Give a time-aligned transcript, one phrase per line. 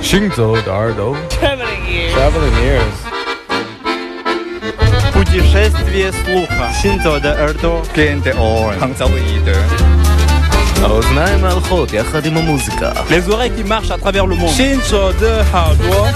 [0.00, 2.14] 行走的耳朵 Traveling ears.
[2.14, 2.98] Traveling ears
[5.12, 6.70] Путешествие слуха.
[6.82, 7.82] Синзо de耳朵.
[7.94, 8.74] Gente on.
[8.80, 9.56] Hangzauide.
[10.82, 14.50] האוזניים הלכות יחד עם המוזיקה Les oreilles qui marchent à travers le monde.
[14.50, 16.08] Shinzo de耳朵.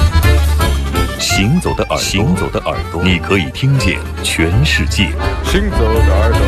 [1.19, 5.09] 行走的耳朵，行走的耳朵，你可以听见全世界。
[5.45, 6.41] 行走的耳朵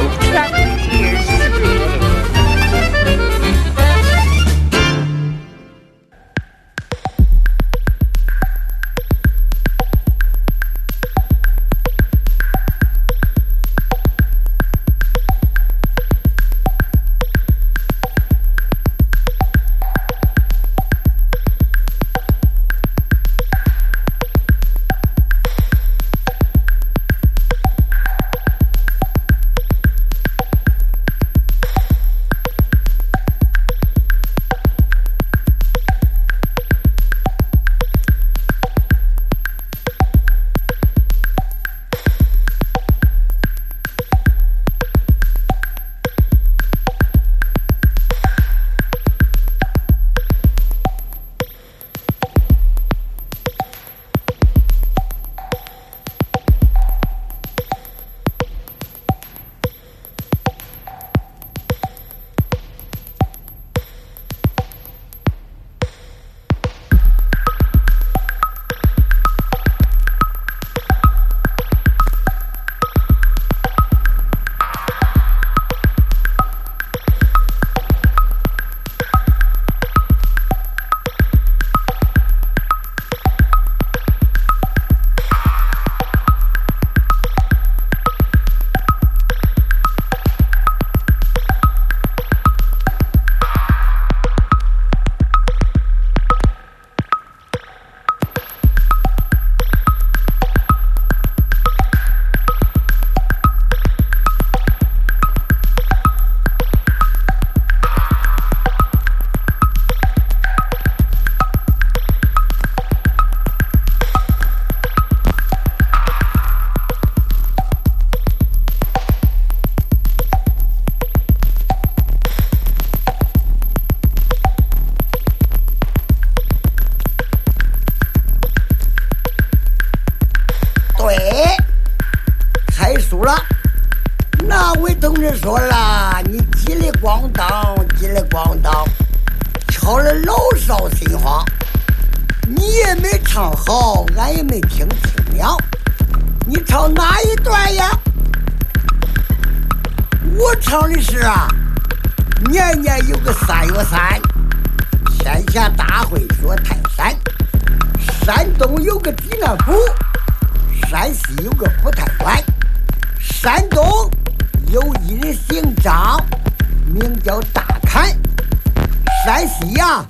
[169.44, 170.06] 山西呀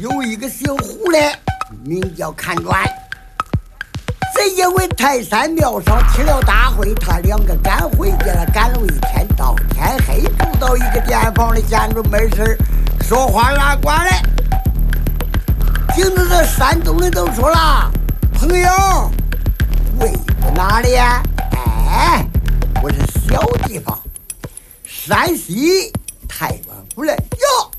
[0.00, 1.18] 有一个姓胡的，
[1.82, 2.84] 名叫看转。
[4.32, 12.56] 正因为泰山庙上起了大会，他两个赶回去了，赶了一天，到天黑住到一个店房里，见着没事
[13.00, 14.22] 说话拉呱嘞。
[15.92, 17.90] 听着这山东的都说了，
[18.34, 19.10] 朋友。
[19.98, 21.20] 位于哪里呀？
[21.88, 22.24] 哎，
[22.80, 22.98] 我是
[23.28, 23.98] 小地方，
[24.84, 25.92] 山西
[26.28, 26.62] 太原
[26.94, 27.16] 府嘞。
[27.32, 27.70] 哟，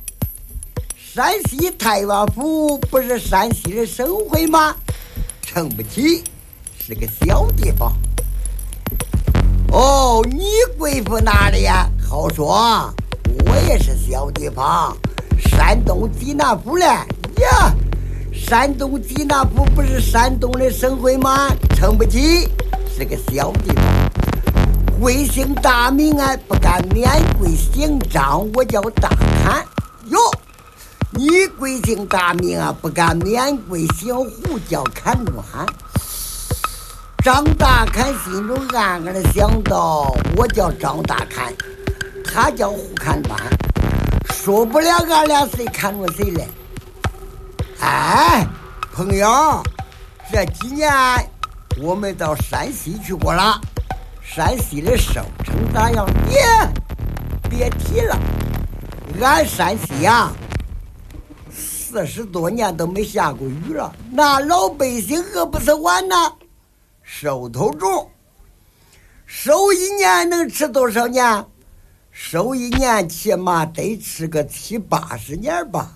[1.16, 4.76] 山西太原府不是山西的省会吗？
[5.42, 6.22] 撑不起，
[6.78, 7.94] 是个小地方。
[9.72, 10.44] 哦，你
[10.78, 11.90] 贵府哪里呀？
[12.06, 12.94] 好说，
[13.46, 14.94] 我也是小地方，
[15.38, 16.86] 山东济南府嘞。
[16.86, 17.74] 呀。
[18.34, 21.50] 山东济南府不是山东的省会吗？
[21.78, 22.50] 撑不起，
[22.94, 25.00] 是个小地方。
[25.00, 26.36] 贵姓大名啊？
[26.46, 27.10] 不敢免
[27.40, 29.08] 贵姓张，我叫大
[29.46, 29.66] 侃。
[31.18, 32.76] 你贵姓大名啊？
[32.82, 35.66] 不敢免贵姓胡，叫侃转。
[37.24, 41.54] 张大侃心中暗暗的想到：我叫张大侃，
[42.26, 43.40] 他叫胡侃转，
[44.34, 46.46] 说不了俺俩谁看着谁嘞。
[47.80, 48.46] 哎，
[48.94, 49.64] 朋友，
[50.30, 50.92] 这几年
[51.82, 53.60] 我们到山西去过了，
[54.22, 56.06] 山西的收成咋样？
[56.30, 56.42] 耶，
[57.50, 58.20] 别提了，
[59.22, 60.30] 俺山西呀，
[61.96, 66.30] 四十多年都没下过雨了，那老百姓饿不死完呐。
[67.02, 68.12] 收头种，
[69.26, 71.46] 收一年能吃多少年？
[72.12, 75.94] 收一年起码得吃个七八十年吧。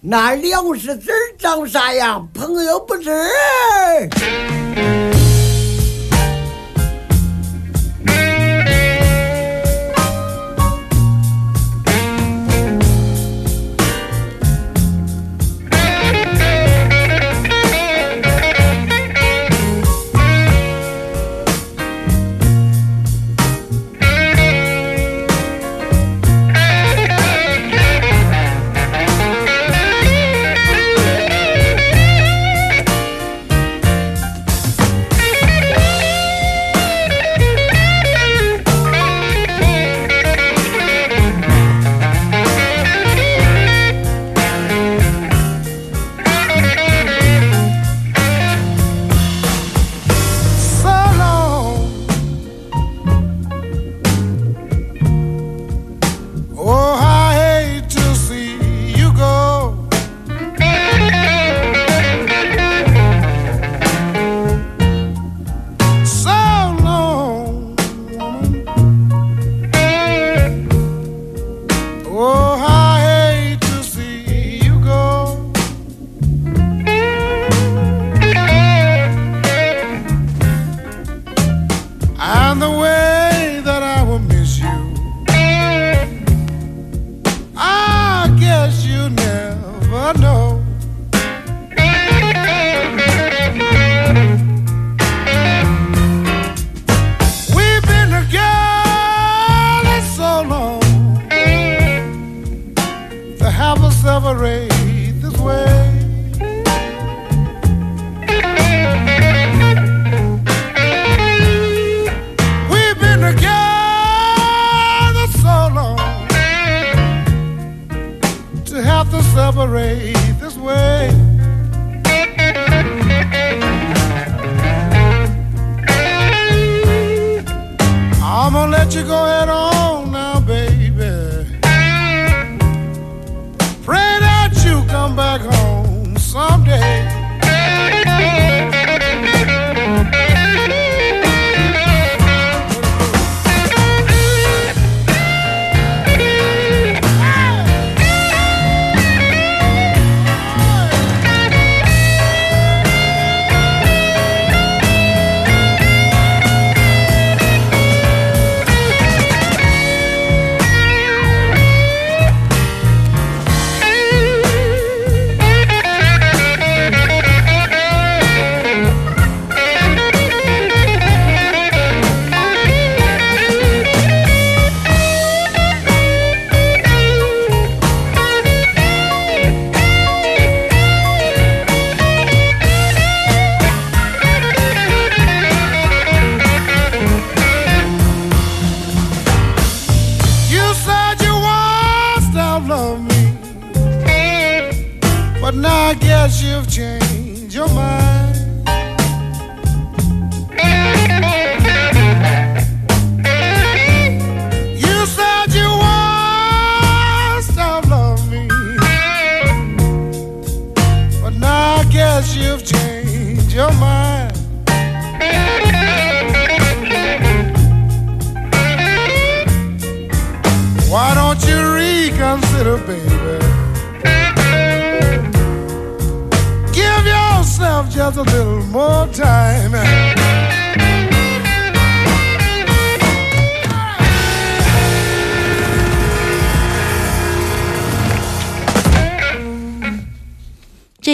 [0.00, 3.08] 那粮食籽长啥样，朋友不知。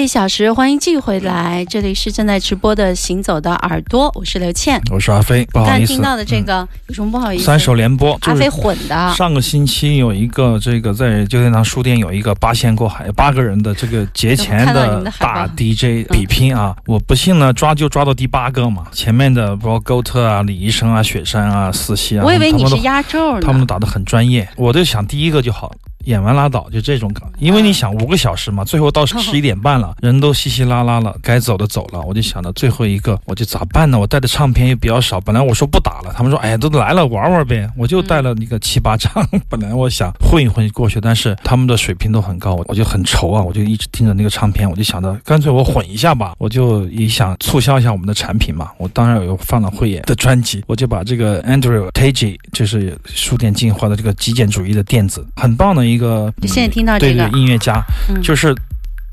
[0.01, 4.81] 这一小时，欢迎继续回来，这里是正在直播的《行走的耳朵》，我是刘倩。
[4.91, 7.45] 我是阿飞，不好意思，刚听到的这个、有什么不好意思？
[7.45, 9.15] 三首联播，阿飞混的。
[9.15, 25.77] 上个星期有一个这个在旧天堂书店有一个八仙过海八个人的这个节前的大 DJ 比拼啊，我不信呢抓就抓到第八个嘛，前面的包括高特啊、李医生啊、雪山啊、四喜啊，我以为你是压轴呢，他们都打的很专业，我就想第一个就好了。
[26.05, 27.29] 演完拉倒，就这种梗。
[27.39, 33.99] 因为你想五个小时嘛，最后到 十一点半了，人都稀稀拉拉了，该走的走了，我就想到最后一个，我就咋办呢？
[33.99, 39.13] 我带的唱片又比较少，本来我说不打了，他们说哎呀都来了玩玩呗，我就带了那个七八张，
[39.49, 56.33] 本来我想混一混过去，但是他们的水平都很高，我就很愁啊，我就一直盯着那个唱片，我就想着干脆我混一下吧，我就也想促销一下我们的产品嘛，我当然有放了慧眼的专辑，我就把这个 Andrew Tage 就是书店进化的这个极简主义的电子，很棒的一个。
[56.43, 58.55] 现在听到这个音乐家，嗯、就是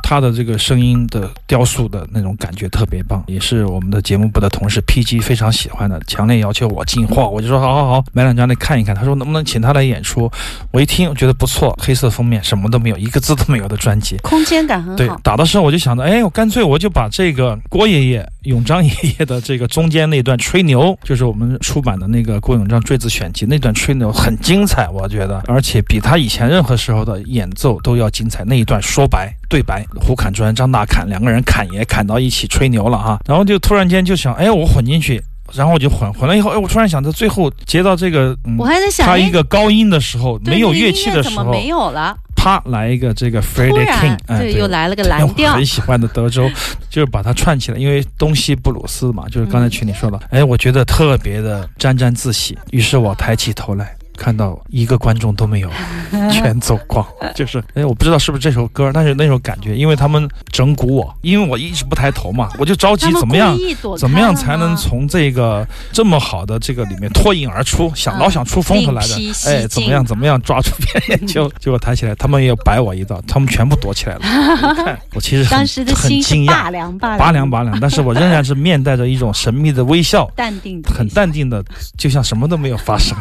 [0.03, 8.95] 他的这个声音的雕塑的那种感觉特别棒，也是我们的节目部的同事 PG 非常喜欢的，强烈要求我进货，我就说好好好，买两张来看一看。
[8.95, 10.31] 他说能不能请他来演出？
[10.71, 15.19] 我一听我觉得不错，黑色封面什么都没有，一个字都没有的专辑，空间感很好对好，。
[15.23, 28.43] 打的时候我就想着，哎，我干脆我就把这个郭爷爷、永章爷爷的这个中间那段吹牛，就是我们出版的那个郭永章坠子选集那段吹牛很精彩，我觉得，而且比他以前任何时候的演奏都要精彩。
[28.45, 35.21] 那一段说白对白，胡侃专张大侃两个人侃也侃到一起吹牛了哈，然后就突然间就想，哎，我混进去。
[35.53, 42.13] 然后我就混混了以后，哎，我突然想到最后接到这个，嗯我，还在想，他哎一个高音的时候，没有乐器的时候，怎么没有了？
[42.35, 45.65] 啪来一个这个 Freddie King，然，哎，对，又来了个蓝我调很。
[45.65, 46.49] 喜欢的德州，
[46.91, 52.57] 就是把它串起来，因为东西布鲁斯嘛，就是刚才群里说的，哎，我觉得特别的沾沾自喜。
[52.71, 55.69] 于是我抬起头来，看到一个观众都没有，
[56.31, 57.05] 全走光。
[57.35, 63.55] 就是，哎，我不知道是不是这首歌，但是那种感觉，因为他们整蛊我，因为我一直不抬头嘛，我就着急怎么样
[63.97, 67.91] 怎么样才能从这个这么好的这个里面脱颖而出？
[67.95, 71.47] 想嗯老想出风头来的哎，怎么样怎么样抓住别人眼球？
[71.59, 74.21] 结果抬起来，他们也摆我一道，他们全部躲起来了。
[74.63, 81.63] 我 看我其实很当时的很心是惊讶，拔凉拔拔凉拔凉，但是我仍然是面带着一种神秘的微笑，淡定很淡定的，
[81.97, 83.15] 就像什么都没有发生。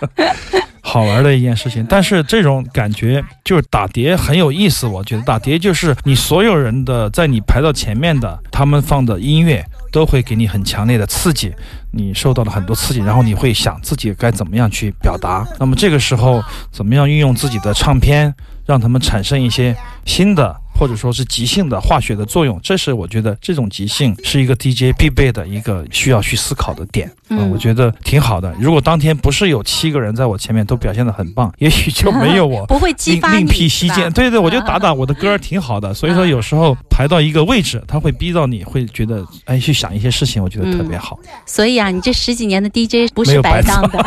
[0.80, 4.86] 好玩的一件事情，但是这种感觉就是打碟很有意思。
[4.86, 11.52] 我觉得打碟就是你所有人的在你排到前面的，他们放的音乐都会给你很强烈的刺激，
[11.90, 15.44] 你受到了很多刺激，然后你会想自己该怎么样去表达。
[15.58, 18.32] 那么这个时候怎么样运用自己的唱片，
[18.64, 27.10] 让他们产生一些新的或者说是即兴的化学的作用，这是我觉得这种即兴是一个 DJ 必备的一个需要去思考的点。
[27.28, 28.54] 嗯呃我觉得挺好的。
[28.60, 34.12] 如果当天不是有七个人在我前面都表现的很棒，也许就没有我 不会激另另发你是吧辟蹊径。
[34.12, 35.92] 对对，我就打打我的歌儿挺好的。
[35.92, 41.18] 所以说有时候排到一个位置，他会逼到你会觉得哎去想一些事情，我觉得特别好。
[41.46, 44.04] 所以啊，你这十几年的 DJ 不是白白当的。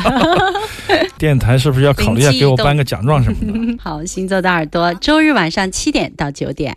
[1.17, 3.77] 电台是不是要考虑一下给我颁个奖状什么的？
[3.83, 6.58] 好，行走的耳朵，周日晚上七点到九点。
[6.59, 6.75] 也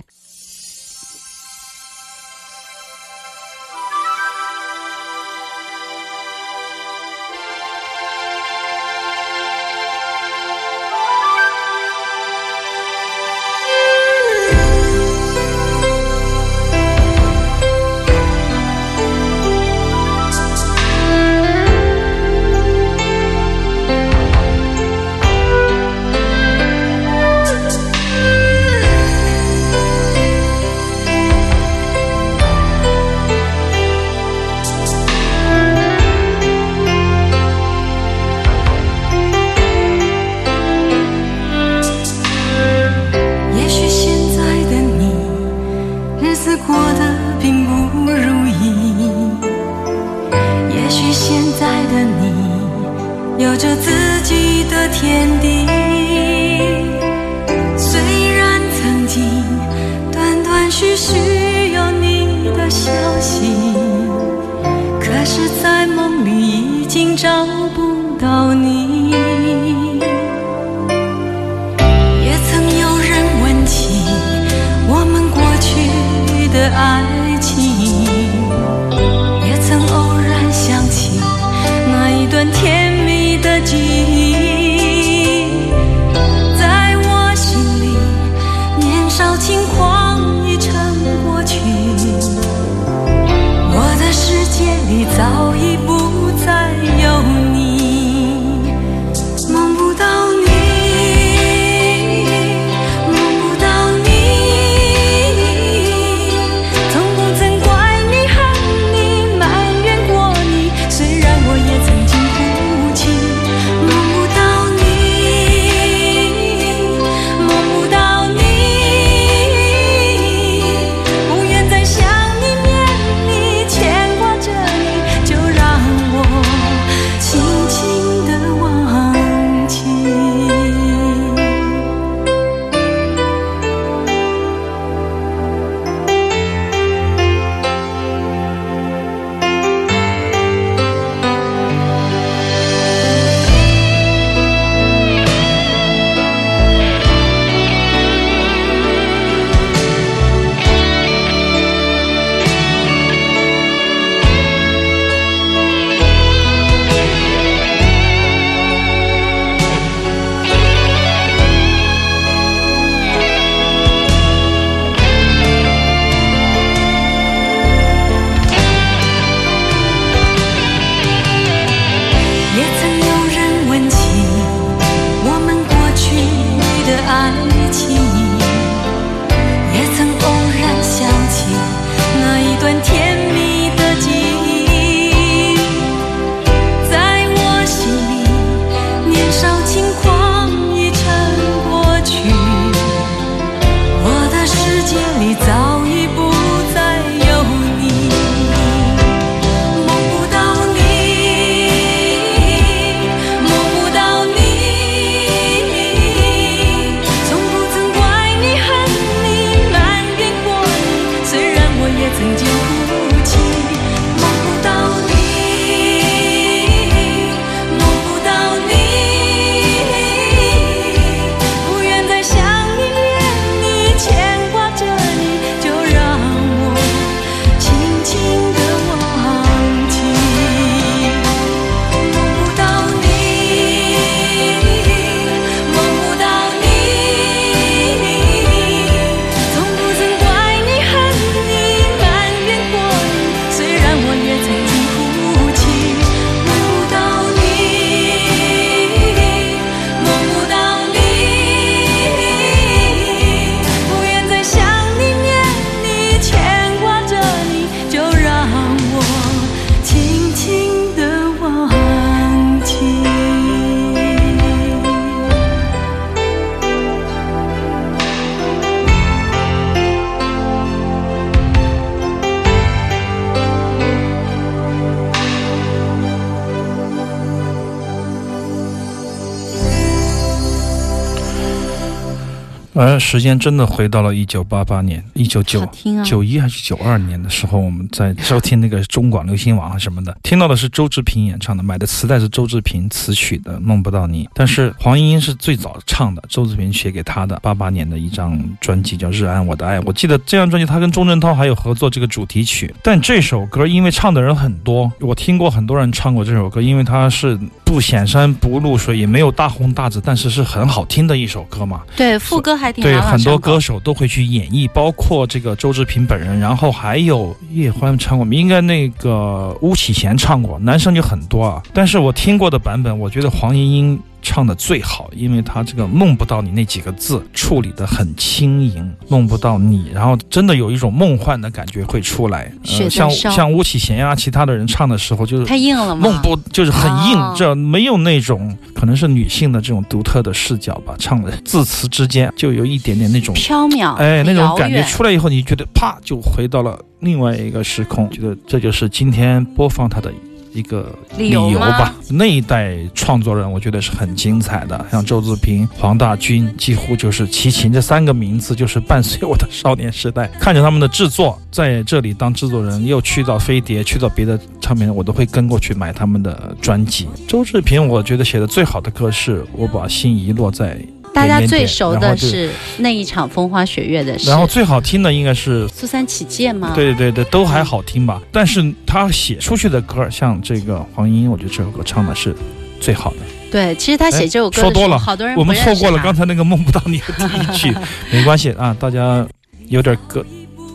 [282.75, 285.69] 而时间真的回到了一九八八年，一九九
[286.05, 311.83] 九一还是九二年的时候，我们在收听那个中广流行网啊什么的，听到的是周志平演唱的，买的磁带是周志平词曲的《梦不到你》，但是黄莺莺是最早唱的，周志平写给她的八八年的一张专辑叫《日安我的爱》，我记得这张专辑他跟钟镇涛还有合作这个主题曲，但这首歌因为唱的人很多，我听过很多人唱过这首歌，因为它是不显山不露水，也没有大红大紫，但是是很好听的一首歌嘛。
[311.97, 321.63] 对，副歌还挺对，很多歌手都会去演绎，包括这个周志平本人，然后还有叶欢唱过，应该那个巫启贤唱过，男生就很多啊。
[321.75, 332.51] 但是我听过的版本，我觉得黄莺莺唱的最好，因为他这个梦不到你那几个字处理的很轻盈，梦不到你，然后真的有一种梦幻的感觉会出来。
[332.65, 336.09] 呃、像像巫启贤呀、其他的人唱的时候，就是太硬了吗？
[336.09, 350.13] 梦不就是很硬，哦这没有那种可能是女性的这种独特的视角吧，唱的字词之间就有一点点那种缥缈，哎，那种感觉出来以后，你觉得啪就回到了另外一个时空，觉得这就是今天播放它的
[350.53, 351.95] 一个理由吗吧。
[352.11, 360.27] 那一代创作人，我觉得是很精彩的，像周志平、黄大军，几乎就是齐秦这三个名字，就是伴随我的少年时代。
[360.39, 367.09] 看着他们的制作，在这里当制作人，又去到飞碟，去到别的唱片，我都会跟过去买他们的专辑。
[367.27, 370.77] 周志平，我觉得写的最好的歌是《我把心遗落在》。
[371.15, 376.73] 大家最熟的是那一场风花雪月的事，然后最好听的应该是苏三起解吗？
[376.75, 378.21] 对对对，都还好听吧。
[378.33, 382.35] 但是他写出去的歌，像这个黄莺莺，我觉得这首歌唱的是
[382.81, 383.19] 最好的。
[383.51, 387.75] 对，其实他写这首歌说多了，好多人我们错过了刚刚才那个梦不到你的第一句，
[388.11, 389.27] 没关系啊，大家
[389.69, 390.25] 有点歌。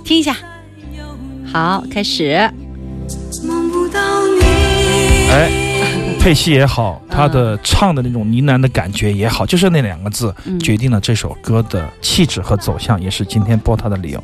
[0.04, 0.36] 听一下。
[1.52, 2.50] 好，开始。
[3.44, 4.42] 梦不到你。
[5.30, 5.50] 哎，
[6.20, 14.24] 配戏也好，嗯他的唱的那种呢喃的感觉也好，就是那两个字嗯决定了这首歌的气质和走向，也是今天播它的理由。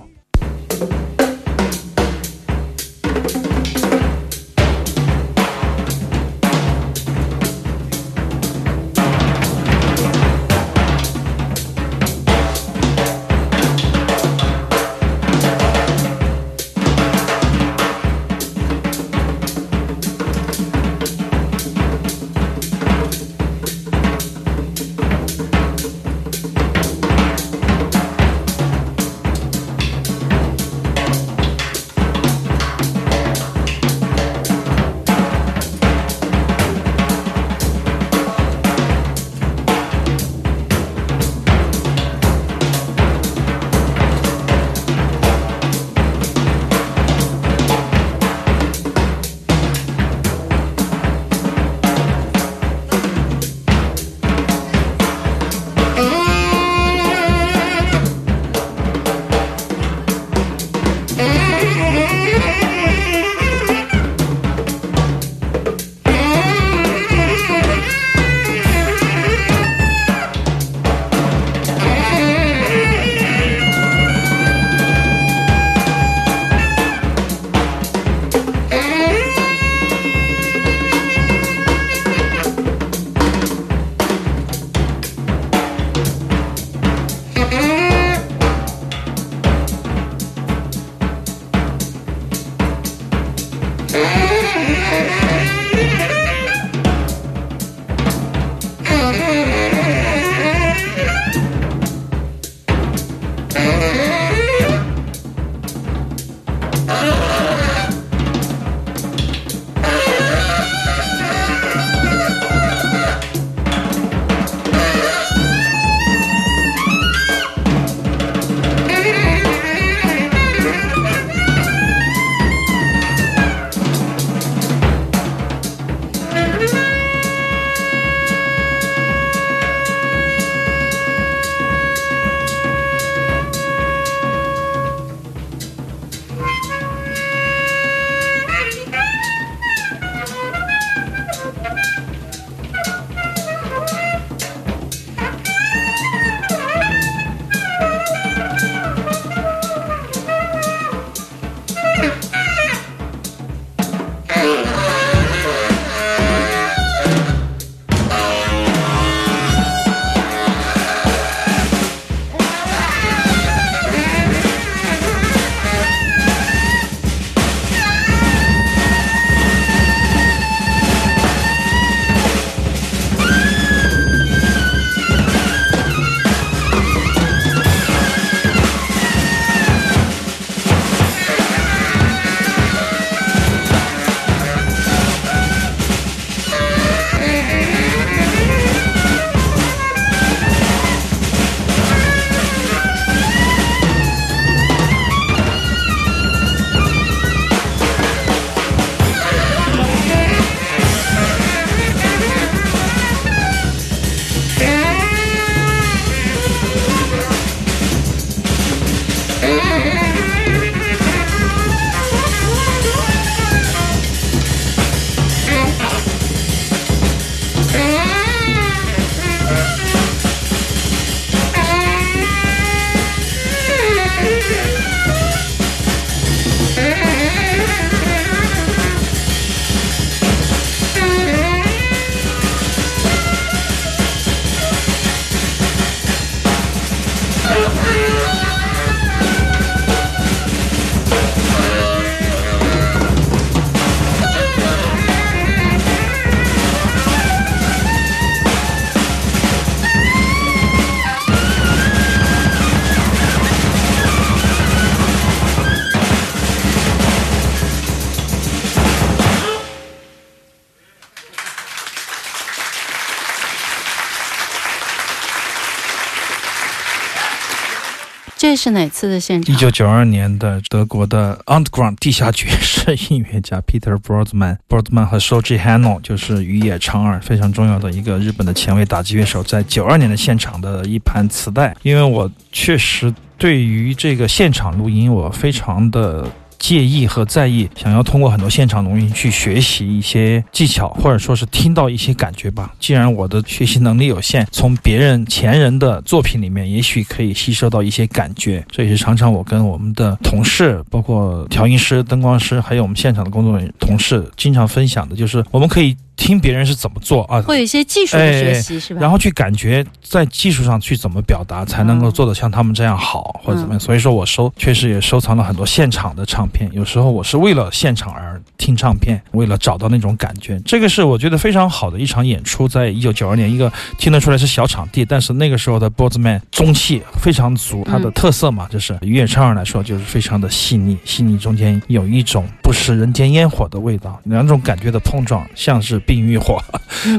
[268.54, 269.52] 这是哪次的现场？
[269.52, 281.76] 一九九二年的德国的 Underground 地下爵士音乐家 Peter Broadman，Broadman 和 Shoji Hano 就是羽野昌二非常重要的一个日本的前卫打击乐手，在九二年的现场的一盘磁带。
[281.82, 286.30] 因为我确实对于这个现场录音，我非常的。
[286.64, 292.74] 介意和在意，想要通过很多现场录音去学习一些技巧，或者说是听到一些感觉吧。
[292.80, 298.66] 既然我的学习能力有限，从别人前人的作品里面，也许可以吸收到一些感觉。
[298.72, 305.98] 这也是常常我跟我们的同事，包括调音师、灯光师，还有我们现场的工作人员同事，经常分享的，就是我们可以。
[306.16, 307.42] 听别人是怎么做啊？
[307.42, 309.02] 会有一些技术的学习，是吧？
[309.02, 313.80] 然后去感觉在技术上去怎么表达，才能够做得像他们这样好，或者怎么样。
[313.80, 316.70] 所以说我收确实也收藏了很多现场的唱片。
[316.72, 320.62] 有时候我是为了现场而听唱片，为了找到那种感觉。
[320.64, 336.03] 这个是我觉得非常好的一场演出，在一九九二年，一个听得出来是小场地，但是那个时候的 Boardman 中气非常足，它的特色嘛，就是于野唱来说就是非常的细腻，细腻中间有一种不食人间烟火的味道，两种感觉的碰撞，像是。
[336.06, 336.62] 冰与火，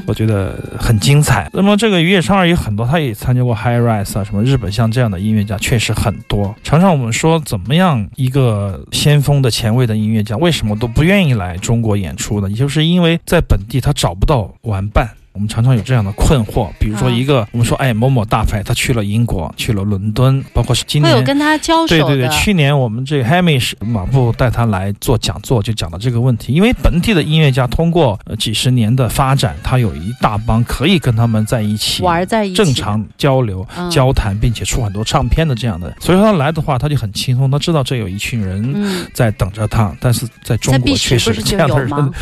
[0.06, 1.50] 我觉得很精彩。
[1.52, 6.54] 那么这个鱼野昌二也很多，他也参加过 High Rise 啊，什么日本像这样的音乐家确实很多。
[6.62, 12.48] 常常我们说，怎么样一个先锋的前卫的音乐家，为什么都不愿意来中国演出呢？
[12.48, 15.08] 也就是因为在本地他找不到玩伴。
[15.34, 26.52] 我们常常有这样的困惑，比如说一个，我们说，哎，某某大牌，他去了英国，去了伦敦，包括是今年会有跟他交手对对对，去年我们这个 Hamish 马布带他来做讲座，就讲到这个问题。
[26.52, 35.92] 因为本地的音乐家通过呃几十年的发展，他有一大帮可以跟他们在一起玩在一起，正常交流、交谈，并且出很多唱片的这样的。
[35.98, 38.72] 所以说他来的话，他就很轻松，他知道这有一群人
[39.12, 39.92] 在等着他。
[39.98, 42.12] 但是在中国确实是这样的人。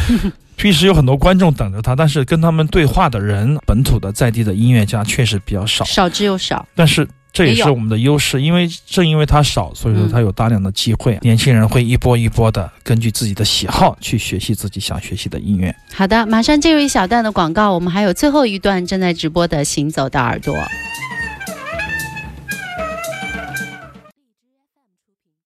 [0.57, 6.67] 确实有很多观众等着他，但是跟他们对话的人，本土的在地的音乐家确实比较少，少之又少。
[6.75, 15.75] 但是这也是我们的优势，因为正因为他少，所以说他有大量的机会，年轻人会一波一波的根据自己的喜好去学习自己想学习的音乐。
[15.93, 20.55] 好的，马上进入一小段的广告，我们还有最后一段正在直播的《行走的耳朵》。